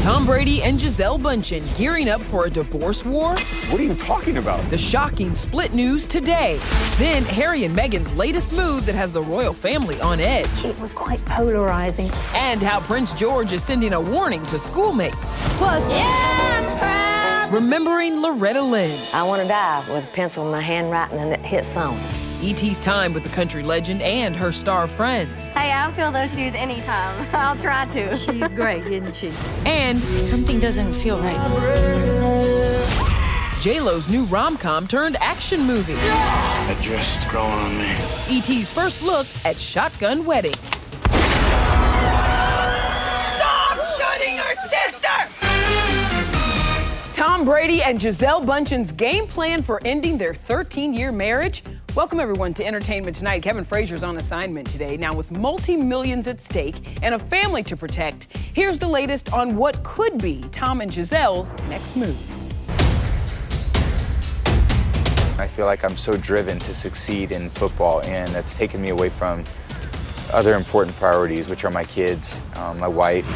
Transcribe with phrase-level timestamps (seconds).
[0.00, 3.38] Tom Brady and Gisele Bundchen gearing up for a divorce war?
[3.68, 4.58] What are you talking about?
[4.70, 6.58] The shocking split news today.
[6.96, 10.64] Then Harry and Meghan's latest move that has the royal family on edge.
[10.64, 12.08] It was quite polarizing.
[12.34, 15.36] And how Prince George is sending a warning to schoolmates.
[15.58, 18.98] Plus, yeah, remembering Loretta Lynn.
[19.12, 21.98] I want to die with a pencil in my handwriting and it hit song.
[22.42, 25.48] E.T.'s time with the country legend and her star friends.
[25.48, 27.26] Hey, I'll fill those shoes anytime.
[27.34, 28.16] I'll try to.
[28.16, 29.30] She's great, isn't she?
[29.66, 31.36] And something doesn't feel right.
[33.60, 35.92] J-Lo's new rom-com turned action movie.
[35.92, 37.94] That dress is growing on me.
[38.30, 40.54] E.T.'s first look at Shotgun Wedding.
[43.36, 45.10] Stop shooting your sister!
[47.12, 51.62] Tom Brady and Gisele Bundchen's game plan for ending their 13-year marriage.
[51.96, 53.42] Welcome, everyone, to Entertainment Tonight.
[53.42, 54.96] Kevin Frazier's on assignment today.
[54.96, 59.56] Now, with multi millions at stake and a family to protect, here's the latest on
[59.56, 62.46] what could be Tom and Gisele's next moves.
[65.36, 69.08] I feel like I'm so driven to succeed in football, and that's taken me away
[69.08, 69.42] from
[70.32, 73.26] other important priorities, which are my kids, um, my wife.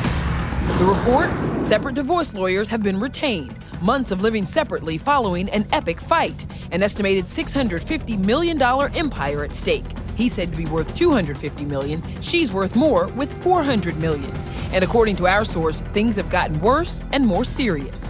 [0.78, 3.56] The report separate divorce lawyers have been retained.
[3.80, 6.46] Months of living separately following an epic fight.
[6.72, 9.84] An estimated $650 million empire at stake.
[10.16, 12.02] He's said to be worth 250 million.
[12.20, 14.32] She's worth more with 400 million.
[14.72, 18.08] And according to our source, things have gotten worse and more serious.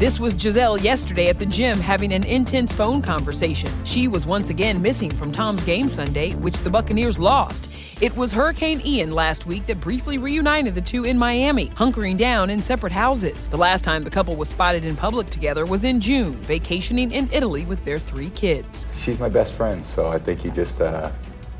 [0.00, 3.70] This was Gisele yesterday at the gym having an intense phone conversation.
[3.84, 7.68] She was once again missing from Tom's game Sunday, which the Buccaneers lost.
[8.00, 12.48] It was Hurricane Ian last week that briefly reunited the two in Miami, hunkering down
[12.48, 13.46] in separate houses.
[13.46, 17.28] The last time the couple was spotted in public together was in June, vacationing in
[17.30, 18.86] Italy with their three kids.
[18.94, 21.10] She's my best friend, so I think you just, uh,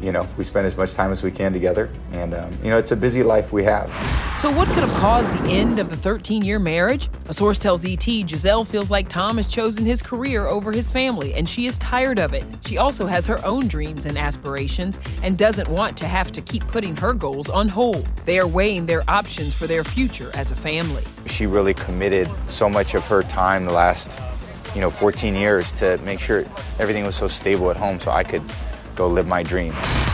[0.01, 1.91] you know, we spend as much time as we can together.
[2.13, 3.91] And, um, you know, it's a busy life we have.
[4.39, 7.09] So, what could have caused the end of the 13 year marriage?
[7.29, 11.35] A source tells ET Gisele feels like Tom has chosen his career over his family,
[11.35, 12.45] and she is tired of it.
[12.65, 16.67] She also has her own dreams and aspirations and doesn't want to have to keep
[16.69, 18.07] putting her goals on hold.
[18.25, 21.03] They are weighing their options for their future as a family.
[21.27, 24.19] She really committed so much of her time the last,
[24.75, 26.47] you know, 14 years to make sure
[26.79, 28.43] everything was so stable at home so I could
[28.95, 29.73] go live my dream.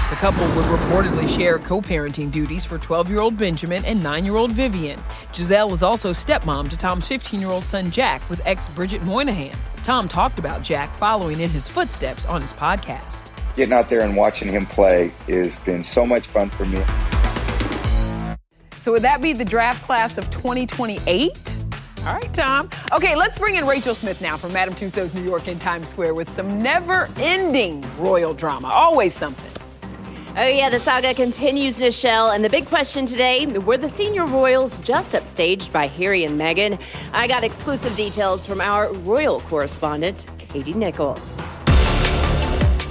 [0.08, 4.24] The couple would reportedly share co parenting duties for 12 year old Benjamin and 9
[4.24, 5.00] year old Vivian.
[5.32, 9.56] Gisele is also stepmom to Tom's 15 year old son Jack with ex Bridget Moynahan.
[9.82, 13.30] Tom talked about Jack following in his footsteps on his podcast.
[13.56, 16.82] Getting out there and watching him play has been so much fun for me.
[18.78, 21.55] So, would that be the draft class of 2028?
[22.06, 22.70] All right, Tom.
[22.92, 26.14] Okay, let's bring in Rachel Smith now from Madame Tussauds New York in Times Square
[26.14, 28.68] with some never ending royal drama.
[28.68, 29.50] Always something.
[30.36, 32.32] Oh, yeah, the saga continues, Nischelle.
[32.32, 36.78] And the big question today were the senior royals just upstaged by Harry and Meghan?
[37.12, 41.18] I got exclusive details from our royal correspondent, Katie Nichol.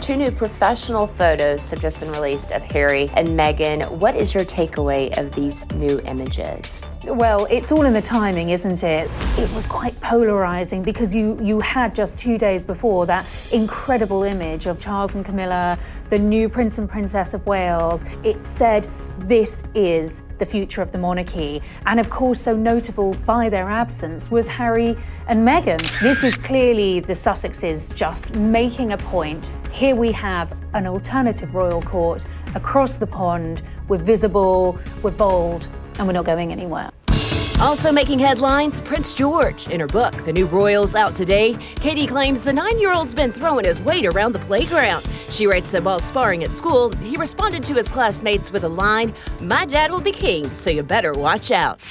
[0.06, 3.90] Two new professional photos have just been released of Harry and Meghan.
[3.90, 6.86] What is your takeaway of these new images?
[7.06, 9.10] Well, it's all in the timing, isn't it?
[9.36, 14.68] It was quite polarizing because you you had just two days before that incredible image
[14.68, 15.80] of Charles and Camilla,
[16.12, 18.04] the new Prince and Princess of Wales.
[18.24, 18.88] It said
[19.20, 21.62] this is the future of the monarchy.
[21.86, 24.96] And of course, so notable by their absence was Harry
[25.28, 25.80] and Meghan.
[26.02, 29.52] This is clearly the Sussexes just making a point.
[29.72, 32.26] Here we have an alternative royal court
[32.56, 33.62] across the pond.
[33.88, 35.68] We're visible, we're bold,
[35.98, 36.92] and we're not going anywhere.
[37.62, 39.70] Also making headlines, Prince George.
[39.70, 43.32] In her book, The New Royals, out today, Katie claims the nine year old's been
[43.32, 45.08] throwing his weight around the playground.
[45.36, 49.14] She writes that while sparring at school, he responded to his classmates with a line
[49.42, 51.86] My dad will be king, so you better watch out.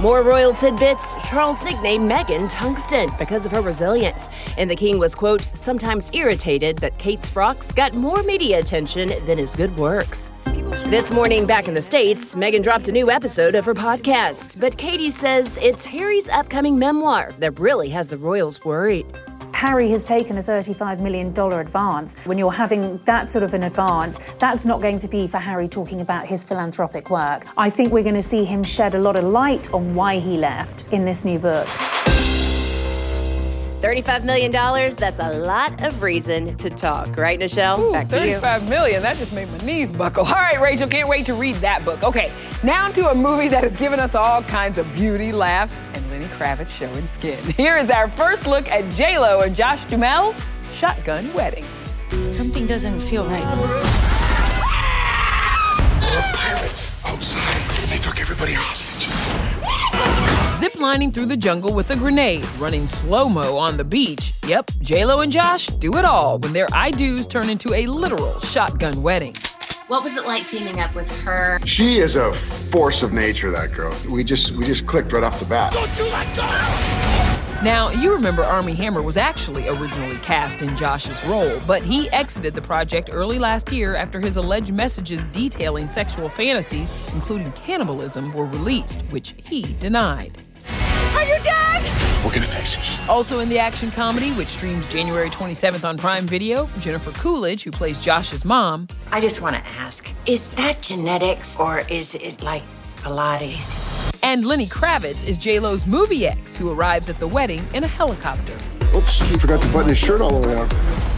[0.00, 1.14] More royal tidbits.
[1.30, 4.28] Charles nicknamed Meghan Tungsten because of her resilience.
[4.58, 9.38] And the king was, quote, sometimes irritated that Kate's frocks got more media attention than
[9.38, 10.32] his good works.
[10.86, 14.60] This morning, back in the States, Meghan dropped a new episode of her podcast.
[14.60, 19.06] But Katie says it's Harry's upcoming memoir that really has the royals worried.
[19.54, 22.16] Harry has taken a $35 million advance.
[22.24, 25.68] When you're having that sort of an advance, that's not going to be for Harry
[25.68, 27.46] talking about his philanthropic work.
[27.56, 30.36] I think we're going to see him shed a lot of light on why he
[30.36, 31.68] left in this new book.
[33.84, 37.78] $35 million, that's a lot of reason to talk, right, Nischelle?
[37.78, 38.38] Ooh, Back to you.
[38.40, 39.02] 35 million.
[39.02, 40.24] That just made my knees buckle.
[40.24, 42.02] All right, Rachel, can't wait to read that book.
[42.02, 42.32] Okay,
[42.62, 46.24] now to a movie that has given us all kinds of beauty, laughs, and Lenny
[46.28, 47.44] Kravitz showing skin.
[47.58, 50.42] Here is our first look at J-Lo and Josh Duhamel's
[50.72, 51.66] Shotgun Wedding.
[52.32, 53.44] Something doesn't feel right.
[56.00, 57.90] There are pirates outside.
[57.90, 59.53] They took everybody hostage.
[60.58, 64.32] Ziplining through the jungle with a grenade, running slow mo on the beach.
[64.46, 68.40] Yep, J-Lo and Josh do it all when their I do's turn into a literal
[68.40, 69.34] shotgun wedding.
[69.88, 71.58] What was it like teaming up with her?
[71.66, 73.94] She is a force of nature, that girl.
[74.10, 75.74] We just we just clicked right off the bat.
[77.64, 82.52] Now, you remember Armie Hammer was actually originally cast in Josh's role, but he exited
[82.52, 88.44] the project early last year after his alleged messages detailing sexual fantasies, including cannibalism, were
[88.44, 90.36] released, which he denied.
[91.14, 92.22] Are you dead?
[92.22, 92.98] We're gonna face this.
[93.08, 97.70] Also in the action comedy, which streams January 27th on Prime Video, Jennifer Coolidge, who
[97.70, 102.62] plays Josh's mom, I just want to ask is that genetics or is it like
[102.96, 103.83] Pilates?
[104.24, 108.56] And Lenny Kravitz is J-Lo's movie ex, who arrives at the wedding in a helicopter.
[108.94, 111.13] Oops, he forgot to button his shirt all the way up.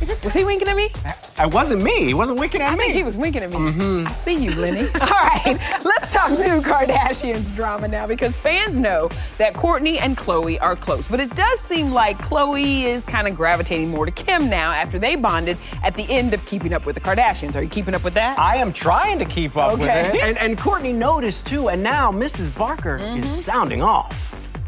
[0.00, 0.90] Was he winking at me?
[1.38, 2.04] It wasn't me.
[2.06, 2.84] He wasn't winking at I me.
[2.84, 3.56] think he was winking at me.
[3.56, 4.06] Mm-hmm.
[4.06, 4.80] I see you, Lenny.
[5.00, 9.08] All right, let's talk new Kardashians drama now because fans know
[9.38, 11.08] that Kourtney and Khloé are close.
[11.08, 14.98] But it does seem like Khloé is kind of gravitating more to Kim now after
[14.98, 17.56] they bonded at the end of Keeping Up with the Kardashians.
[17.56, 18.38] Are you keeping up with that?
[18.38, 20.18] I am trying to keep up with Okay.
[20.18, 20.22] it.
[20.24, 22.56] And, and Kourtney noticed too, and now Mrs.
[22.56, 24.12] Barker is sounding off.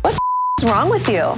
[0.03, 0.19] What's
[0.65, 1.35] wrong with you?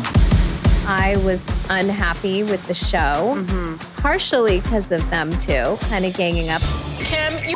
[0.86, 3.76] I was unhappy with the show, mm-hmm.
[4.00, 6.62] partially because of them too, kind of ganging up.
[6.98, 7.54] Kim, you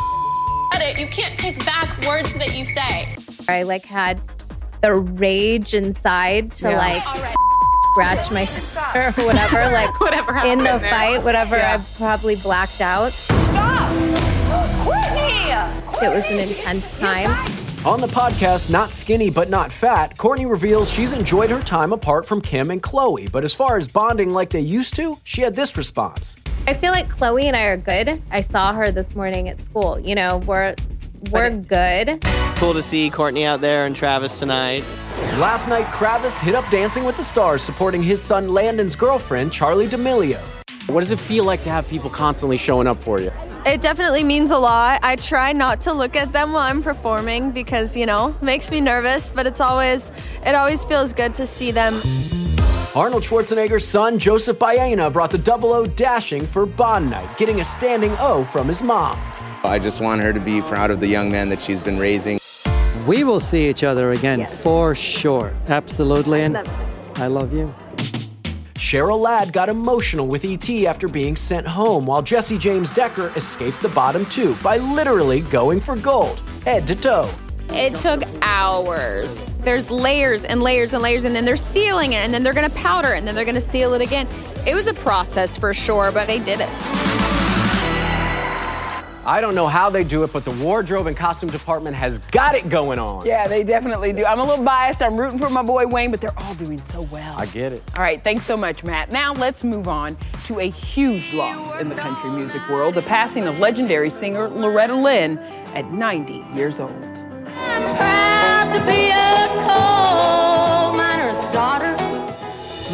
[0.73, 0.99] said it.
[0.99, 3.14] You can't take back words that you say.
[3.49, 4.21] I like had
[4.83, 6.78] the rage inside to Yeah.
[6.78, 7.35] like right.
[7.93, 8.43] scratch my
[8.95, 11.57] or whatever, like Whatever in the fight, whatever.
[11.57, 11.83] Yeah.
[11.83, 13.12] I probably blacked out.
[13.12, 13.90] Stop!
[14.85, 16.02] Kourtney!
[16.02, 17.63] It was an intense time.
[17.85, 22.25] On the podcast, Not Skinny But Not Fat, Kourtney reveals she's enjoyed her time apart
[22.25, 25.55] from Kim and Khloé, but as far as bonding like they used to, she had
[25.55, 26.35] this response.
[26.67, 28.23] I feel like Khloé and I are good.
[28.31, 30.00] I saw her this morning at school.
[30.00, 30.75] You know, we're
[31.31, 32.23] we're good.
[32.57, 34.83] Cool to see Kourtney out there and Travis tonight.
[35.37, 39.91] Last night, Travis hit up Dancing with the Stars supporting his son Landon's girlfriend, Charli
[39.91, 40.41] D'Amelio.
[40.88, 43.31] What does it feel like to have people constantly showing up for you?
[43.66, 45.00] It definitely means a lot.
[45.02, 48.78] I try not to look at them while I'm performing because, you know, makes me
[48.78, 50.12] nervous, but it's always
[50.47, 52.02] it always feels good to see them.
[52.94, 57.64] Arnold Schwarzenegger's son, Joseph Baena, brought the double O dashing for Bond night, getting a
[57.64, 59.18] standing O from his mom.
[59.64, 62.38] I just want her to be proud of the young man that she's been raising.
[63.06, 64.62] We will see each other again yes.
[64.62, 65.54] for sure.
[65.68, 66.42] Absolutely.
[66.42, 66.59] And
[67.16, 67.75] I love you.
[68.85, 70.87] Cheryl Ladd got emotional with E.T.
[70.87, 75.81] after being sent home, while Jessie James Decker escaped the bottom two by literally going
[75.81, 77.31] for gold, head to toe.
[77.71, 79.57] It took hours.
[79.61, 82.69] There's layers and layers and layers, and then they're sealing it, and then they're gonna
[82.69, 84.29] powder it, and then they're gonna seal it again.
[84.67, 87.03] It was a process for sure, but they did it.
[89.26, 92.54] I don't know how they do it, but the wardrobe and costume department has got
[92.54, 93.25] it going on.
[93.25, 94.25] Yeah, they definitely do.
[94.25, 95.02] I'm a little biased.
[95.02, 97.35] I'm rooting for my boy Wayne, but they're all doing so well.
[97.38, 97.83] I get it.
[97.97, 99.12] All right, thanks so much, Matt.
[99.12, 103.47] Now let's move on to a huge loss in the country music world the passing
[103.47, 105.38] of legendary singer Loretta Lynn
[105.75, 106.93] at 90 years old.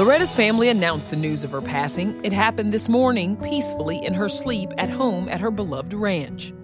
[0.01, 2.19] Loretta's family announced the news of her passing.
[2.25, 6.55] It happened this morning, peacefully in her sleep at home at her beloved ranch.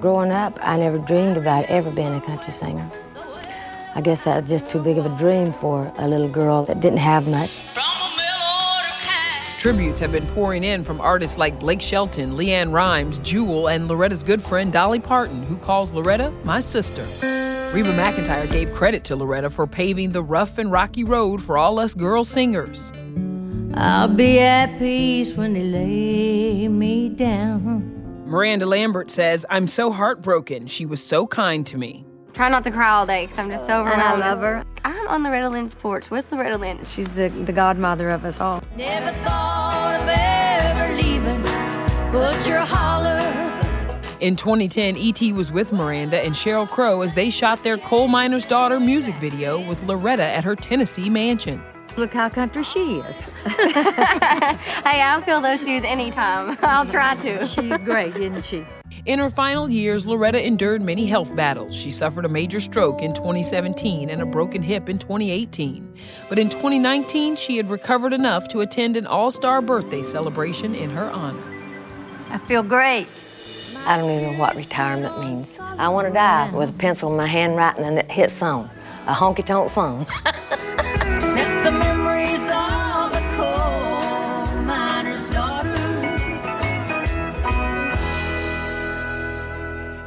[0.00, 2.90] Growing up, I never dreamed about ever being a country singer.
[3.94, 6.80] I guess that was just too big of a dream for a little girl that
[6.80, 7.50] didn't have much.
[9.58, 14.24] Tributes have been pouring in from artists like Blake Shelton, LeAnn Rimes, Jewel, and Loretta's
[14.24, 17.04] good friend Dolly Parton, who calls Loretta my sister.
[17.76, 21.78] Reba McEntire gave credit to Loretta for paving the rough and rocky road for all
[21.78, 22.90] us girl singers.
[23.74, 28.24] I'll be at peace when they lay me down.
[28.24, 30.66] Miranda Lambert says, I'm so heartbroken.
[30.68, 32.06] She was so kind to me.
[32.32, 34.22] Try not to cry all day because I'm just so overwhelmed.
[34.22, 34.64] And I love her.
[34.86, 36.10] I'm on Loretta Lynn's porch.
[36.10, 36.82] What's Loretta Lynn?
[36.86, 38.62] She's the, the godmother of us all.
[38.74, 41.42] Never thought of ever leaving,
[42.10, 43.45] but you're holler.
[44.18, 45.32] In 2010, E.T.
[45.34, 49.60] was with Miranda and Sheryl Crow as they shot their Coal Miner's Daughter music video
[49.68, 51.62] with Loretta at her Tennessee mansion.
[51.98, 53.16] Look how country she is.
[53.44, 56.56] hey, I'll fill those shoes anytime.
[56.62, 57.46] I'll try to.
[57.46, 58.64] She's great, isn't she?
[59.04, 61.76] In her final years, Loretta endured many health battles.
[61.76, 65.94] She suffered a major stroke in 2017 and a broken hip in 2018.
[66.30, 70.88] But in 2019, she had recovered enough to attend an all star birthday celebration in
[70.88, 71.42] her honor.
[72.30, 73.08] I feel great.
[73.86, 75.56] I don't even know what retirement means.
[75.60, 78.68] I want to die with a pencil in my hand writing a hit song,
[79.06, 80.06] a honky tonk song.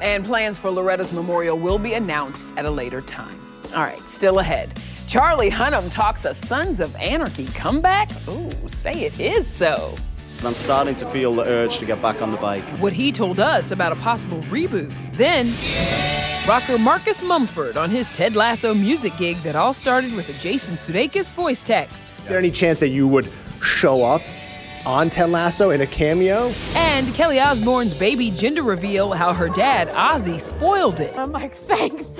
[0.01, 3.39] And plans for Loretta's memorial will be announced at a later time.
[3.75, 4.79] All right, still ahead.
[5.07, 8.09] Charlie Hunnam talks a Sons of Anarchy comeback.
[8.27, 9.93] Ooh, say it is so.
[10.43, 12.63] I'm starting to feel the urge to get back on the bike.
[12.79, 14.93] What he told us about a possible reboot.
[15.13, 15.51] Then,
[16.47, 20.75] rocker Marcus Mumford on his Ted Lasso music gig that all started with a Jason
[20.75, 22.13] Sudeikis voice text.
[22.19, 23.31] Is there any chance that you would
[23.61, 24.21] show up
[24.85, 26.51] on Ted Lasso in a cameo.
[26.75, 31.15] And Kelly Osbourne's baby gender reveal how her dad, Ozzy, spoiled it.
[31.15, 32.19] I'm like, thanks.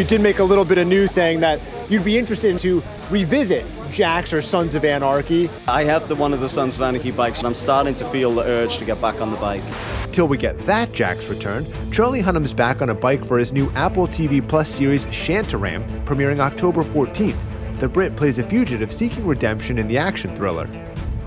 [0.00, 3.66] You did make a little bit of news saying that you'd be interested to revisit
[3.90, 5.50] Jax or Sons of Anarchy.
[5.68, 8.34] I have the one of the Sons of Anarchy bikes, and I'm starting to feel
[8.34, 9.62] the urge to get back on the bike.
[10.10, 13.70] Till we get that Jax return, Charlie Hunnam's back on a bike for his new
[13.72, 17.36] Apple TV Plus series Shantaram, premiering October 14th.
[17.78, 20.66] The Brit plays a fugitive seeking redemption in the action thriller.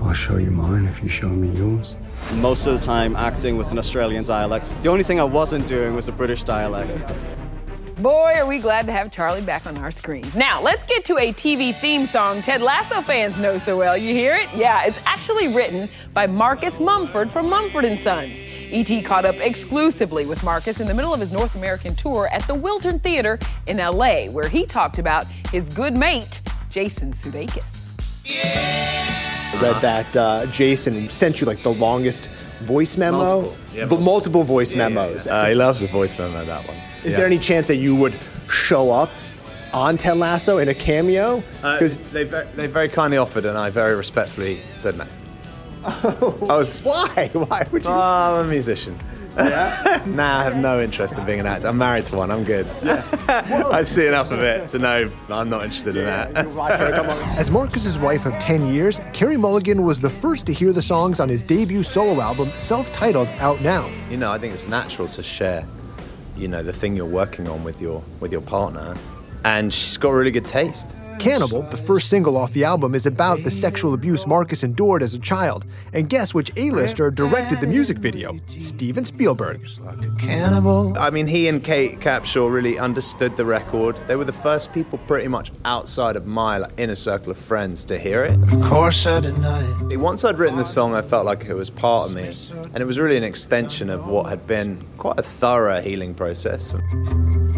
[0.00, 1.96] I'll show you mine if you show me yours.
[2.38, 4.68] Most of the time, acting with an Australian dialect.
[4.82, 7.04] The only thing I wasn't doing was a British dialect.
[7.98, 10.34] Boy, are we glad to have Charlie back on our screens.
[10.34, 13.96] Now, let's get to a TV theme song Ted Lasso fans know so well.
[13.96, 14.48] You hear it?
[14.52, 18.42] Yeah, it's actually written by Marcus Mumford from Mumford & Sons.
[18.42, 19.00] E.T.
[19.02, 22.54] caught up exclusively with Marcus in the middle of his North American tour at the
[22.54, 27.92] Wiltern Theater in L.A., where he talked about his good mate, Jason Sudeikis.
[28.26, 32.28] I read that uh, Jason sent you like the longest
[32.62, 35.26] voice memo, multiple, yeah, but multiple voice yeah, memos.
[35.26, 36.76] Yeah, uh, he loves the voice memo, that one.
[37.04, 38.14] Is there any chance that you would
[38.50, 39.10] show up
[39.72, 41.42] on Ted Lasso in a cameo?
[41.56, 45.06] Because uh, they, they very kindly offered, and I very respectfully said no.
[45.84, 47.30] Oh, I was, why?
[47.32, 47.90] Why would you?
[47.90, 48.98] Oh, I'm a musician.
[49.36, 51.66] nah, I have no interest in being an actor.
[51.66, 52.30] I'm married to one.
[52.30, 52.68] I'm good.
[53.28, 56.36] I see enough of it to know I'm not interested in that.
[57.36, 61.18] As Marcus's wife of 10 years, Carey Mulligan was the first to hear the songs
[61.18, 63.90] on his debut solo album, self titled Out Now.
[64.08, 65.66] You know, I think it's natural to share,
[66.36, 68.94] you know, the thing you're working on with your with your partner,
[69.44, 70.90] and she's got really good taste.
[71.18, 75.14] Cannibal, the first single off the album, is about the sexual abuse Marcus endured as
[75.14, 75.66] a child.
[75.92, 78.38] And guess which A-lister directed the music video?
[78.58, 79.66] Steven Spielberg.
[80.18, 80.96] Cannibal.
[80.98, 83.98] I mean, he and Kate Capshaw really understood the record.
[84.06, 87.84] They were the first people, pretty much outside of my like, inner circle of friends,
[87.86, 88.40] to hear it.
[88.42, 89.96] Of course, I deny it.
[89.96, 92.30] Once I'd written the song, I felt like it was part of me,
[92.72, 96.74] and it was really an extension of what had been quite a thorough healing process.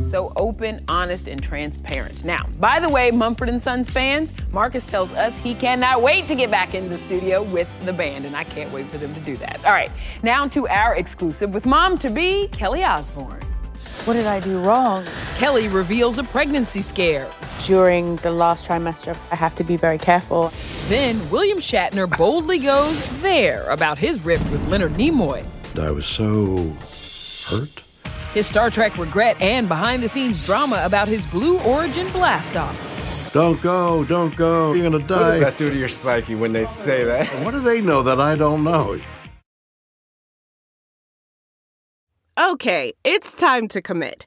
[0.06, 2.24] So open, honest, and transparent.
[2.24, 6.36] Now, by the way, Mumford and Sons fans, Marcus tells us he cannot wait to
[6.36, 9.20] get back in the studio with the band, and I can't wait for them to
[9.20, 9.64] do that.
[9.64, 9.90] All right,
[10.22, 13.42] now to our exclusive with mom to be Kelly Osbourne.
[14.04, 15.04] What did I do wrong?
[15.38, 17.28] Kelly reveals a pregnancy scare.
[17.66, 20.52] During the last trimester, I have to be very careful.
[20.86, 25.44] Then William Shatner boldly goes there about his rift with Leonard Nimoy.
[25.76, 26.76] I was so
[27.50, 27.85] hurt.
[28.36, 33.32] His Star Trek regret and behind the scenes drama about his Blue Origin blastoff.
[33.32, 34.74] Don't go, don't go.
[34.74, 35.16] You're gonna die.
[35.16, 37.26] What does that do to your psyche when they say that?
[37.42, 39.00] What do they know that I don't know?
[42.38, 44.26] Okay, it's time to commit.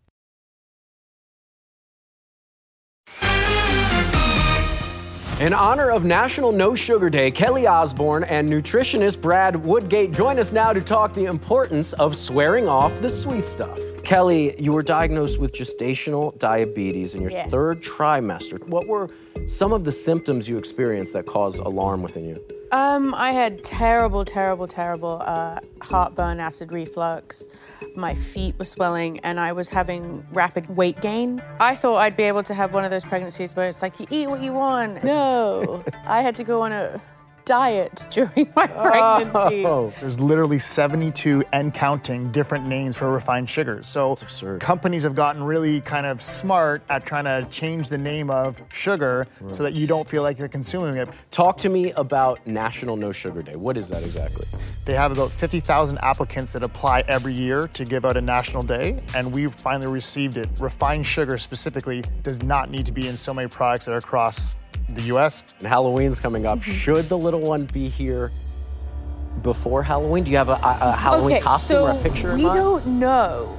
[5.41, 10.51] In honor of National No Sugar Day, Kelly Osbourne and nutritionist Brad Woodgate join us
[10.51, 13.79] now to talk the importance of swearing off the sweet stuff.
[14.03, 17.49] Kelly, you were diagnosed with gestational diabetes in your Yes.
[17.49, 18.63] third trimester.
[18.67, 19.09] What were
[19.47, 22.39] some of the symptoms you experienced that caused alarm within you?
[22.71, 27.49] Um, I had terrible, terrible, terrible uh, heartburn, acid reflux.
[27.97, 31.43] My feet were swelling, and I was having rapid weight gain.
[31.59, 34.07] I thought I'd be able to have one of those pregnancies where it's like you
[34.09, 35.03] eat what you want.
[35.11, 37.01] No, I had to go on a
[37.45, 38.81] diet during my oh.
[38.81, 39.65] pregnancy.
[39.65, 43.87] Oh, There's literally 72 and counting different names for refined sugars.
[43.87, 44.15] So
[44.59, 49.27] companies have gotten really kind of smart at trying to change the name of sugar
[49.47, 51.09] so that you don't feel like you're consuming it.
[51.29, 53.57] Talk to me about National No Sugar Day.
[53.57, 54.45] What is that exactly?
[54.85, 59.01] They have about 50,000 applicants that apply every year to give out a national day,
[59.15, 60.49] and we finally received it.
[60.59, 64.55] Refined sugar specifically does not need to be in so many products that are across
[64.95, 65.43] the US.
[65.59, 66.59] And Halloween's coming up.
[66.59, 66.71] Mm-hmm.
[66.71, 68.31] Should the little one be here
[69.43, 70.23] before Halloween?
[70.23, 72.85] Do you have a, a, a Halloween okay, costume so or a picture we don't
[72.85, 73.57] know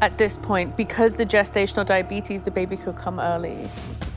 [0.00, 3.68] at this point because the gestational diabetes, the baby could come early.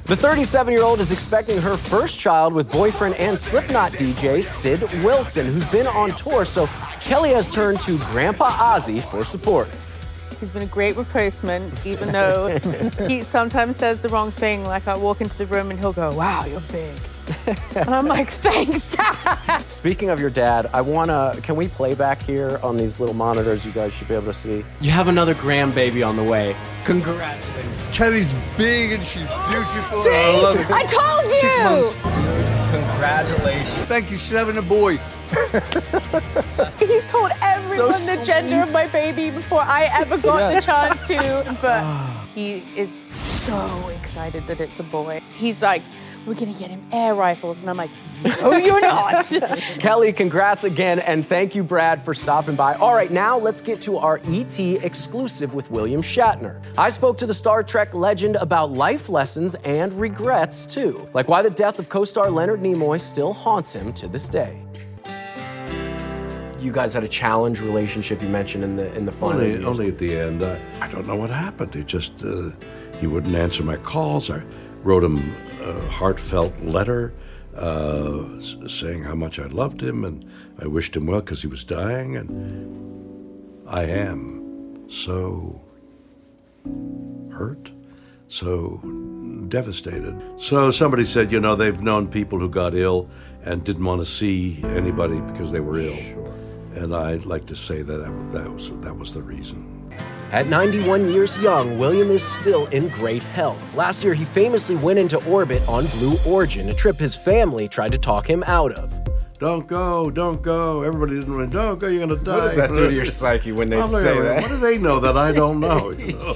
[0.06, 4.82] The 37 year old is expecting her first child with boyfriend and Slipknot DJ Sid
[5.04, 6.44] Wilson, who's been on tour.
[6.44, 6.68] So
[7.00, 9.68] Kelly has turned to Grandpa Ozzy for support.
[10.40, 12.58] He's been a great replacement, even though
[13.08, 14.64] he sometimes says the wrong thing.
[14.64, 16.96] Like I walk into the room and he'll go, "Wow, you're big,"
[17.76, 22.22] and I'm like, "Thanks, Dad." Speaking of your dad, I wanna, can we play back
[22.22, 24.64] here on these little monitors you guys should be able to see?
[24.80, 26.56] You have another grandbaby on the way.
[26.86, 27.82] Congratulations.
[27.92, 29.94] Kelly's big and she's beautiful.
[29.96, 30.10] See?
[30.12, 31.40] I told you.
[31.40, 31.64] Six you!
[31.64, 31.94] months.
[32.16, 33.84] Dude, congratulations.
[33.86, 34.18] Thank you.
[34.18, 35.00] She's having a boy.
[36.80, 40.60] He's told everyone So the gender of my baby before I ever got Yeah.
[40.60, 41.58] the chance to.
[41.62, 42.28] But ah.
[42.34, 45.22] he is so excited that it's a boy.
[45.36, 45.84] He's like,
[46.26, 47.62] we're gonna get him air rifles.
[47.62, 47.90] And I'm like,
[48.24, 49.26] no, you're not.
[49.80, 52.76] Kelly, congrats again, and thank you, Brad, for stopping by.
[52.76, 56.62] All right, now let's get to our ET exclusive with William Shatner.
[56.78, 61.42] I spoke to the Star Trek legend about life lessons and regrets, too, like why
[61.42, 64.62] the death of co star Leonard Nimoy still haunts him to this day.
[66.62, 69.42] You guys had a challenge relationship you mentioned in the in the final.
[69.42, 70.44] Only, only at the end.
[70.44, 71.74] Uh, I don't know what happened.
[71.74, 72.52] He just uh,
[73.00, 74.30] he wouldn't answer my calls.
[74.30, 74.44] I
[74.84, 77.14] wrote him a heartfelt letter
[77.56, 80.26] uh, saying how much I loved him and
[80.60, 85.60] I wished him well because he was dying, and I am so
[87.32, 87.72] hurt,
[88.28, 88.78] so
[89.48, 90.22] devastated.
[90.38, 93.10] So somebody said, you know, they've known people who got ill
[93.44, 96.41] and didn't want to see anybody because they were ill.
[96.76, 99.68] And I'd like to say that that, that was that was the reason.
[100.32, 103.76] At 91 years young, William is still in great health.
[103.76, 107.92] Last year, he famously went into orbit on Blue Origin, a trip his family tried
[107.92, 108.94] to talk him out of.
[109.42, 110.84] Don't go, don't go.
[110.84, 111.88] Everybody didn't want don't go.
[111.88, 112.36] You're gonna die.
[112.36, 114.44] What does that do to your psyche when they I'm say that?
[114.44, 115.90] What do they know that I don't know?
[115.92, 116.36] you know?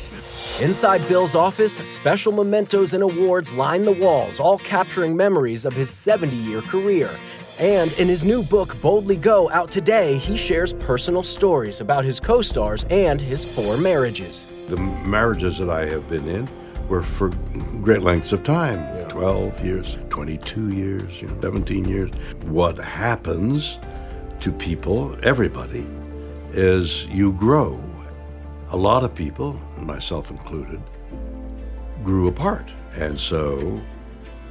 [0.59, 5.91] Inside Bill's office, special mementos and awards line the walls, all capturing memories of his
[5.91, 7.11] 70 year career.
[7.59, 12.19] And in his new book, Boldly Go, out today, he shares personal stories about his
[12.19, 14.45] co stars and his four marriages.
[14.67, 16.49] The marriages that I have been in
[16.89, 17.29] were for
[17.81, 22.11] great lengths of time 12 years, 22 years, you know, 17 years.
[22.43, 23.79] What happens
[24.41, 25.87] to people, everybody,
[26.51, 27.81] is you grow.
[28.71, 30.81] A lot of people, myself included,
[32.03, 32.69] grew apart.
[32.95, 33.79] And so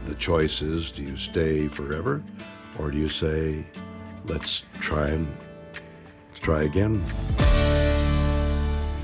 [0.07, 2.23] the choice is do you stay forever
[2.79, 3.65] or do you say,
[4.27, 5.27] let's try and
[6.29, 7.03] let's try again?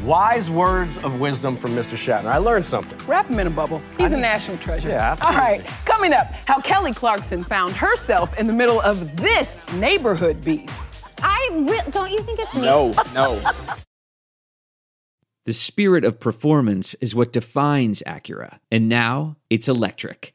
[0.05, 1.95] Wise words of wisdom from Mr.
[1.95, 2.31] Shatner.
[2.31, 2.99] I learned something.
[3.07, 3.83] Wrap him in a bubble.
[3.99, 4.89] He's a national treasure.
[4.89, 9.71] Yeah, All right, coming up, how Kelly Clarkson found herself in the middle of this
[9.75, 10.71] neighborhood beef.
[11.23, 12.63] I re- don't you think it's me?
[12.63, 13.39] No, no.
[15.45, 20.35] The spirit of performance is what defines Acura, and now it's electric.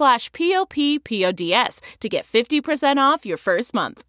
[0.33, 4.03] p-o-p-p-o-d-s to get 50% off your first month.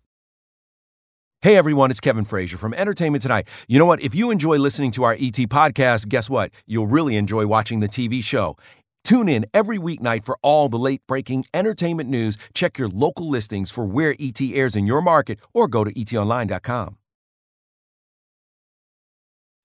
[1.42, 3.48] Hey everyone, it's Kevin Frazier from Entertainment Tonight.
[3.66, 4.00] You know what?
[4.00, 6.52] If you enjoy listening to our ET podcast, guess what?
[6.68, 8.56] You'll really enjoy watching the TV show.
[9.02, 12.38] Tune in every weeknight for all the late breaking entertainment news.
[12.54, 16.96] Check your local listings for where ET airs in your market or go to etonline.com.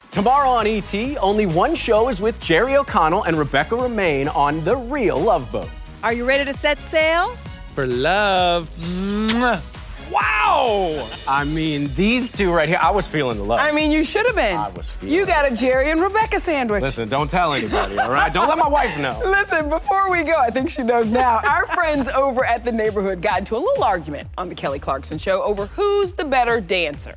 [0.10, 4.76] Tomorrow on ET, only one show is with Jerry O'Connell and Rebecca Romijn on The
[4.76, 5.70] Real Love Boat.
[6.04, 7.36] Are you ready to set sail?
[7.74, 8.70] For love.
[8.70, 9.62] Mwah.
[10.12, 11.10] Wow!
[11.28, 13.60] I mean, these two right here, I was feeling the love.
[13.60, 14.56] I mean, you should have been.
[14.56, 16.82] I was feeling You got a Jerry and Rebecca sandwich.
[16.82, 18.32] Listen, don't tell anybody, all right?
[18.32, 19.20] Don't let my wife know.
[19.26, 21.42] Listen, before we go, I think she knows now.
[21.46, 25.18] Our friends over at the neighborhood got into a little argument on the Kelly Clarkson
[25.18, 27.16] show over who's the better dancer.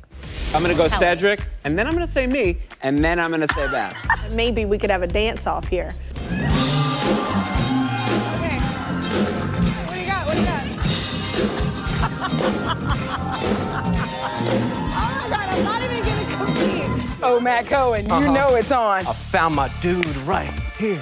[0.53, 0.99] I'm gonna go Kelly.
[0.99, 3.95] Cedric, and then I'm gonna say me, and then I'm gonna say that.
[4.33, 5.93] Maybe we could have a dance off here.
[12.23, 12.27] Oh
[14.93, 17.19] my God, I'm not even gonna compete.
[17.23, 18.31] Oh, Matt Cohen, you Uh-huh.
[18.33, 19.05] know it's on.
[19.07, 21.01] I found my dude right here.